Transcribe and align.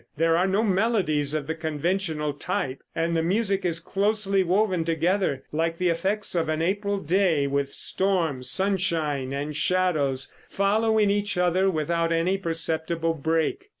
There 0.17 0.35
are 0.35 0.47
no 0.47 0.63
melodies 0.63 1.35
of 1.35 1.45
the 1.45 1.53
conventional 1.53 2.33
type, 2.33 2.79
and 2.95 3.15
the 3.15 3.21
music 3.21 3.63
is 3.63 3.79
closely 3.79 4.43
woven 4.43 4.83
together, 4.83 5.43
like 5.51 5.77
the 5.77 5.89
effects 5.89 6.33
of 6.33 6.49
an 6.49 6.59
April 6.59 6.97
day, 6.97 7.45
with 7.45 7.71
storms, 7.71 8.49
sunshine 8.49 9.31
and 9.31 9.55
shadows 9.55 10.33
following 10.49 11.11
each 11.11 11.37
other 11.37 11.69
without 11.69 12.11
any 12.11 12.35
perceptible 12.39 13.13
break. 13.13 13.69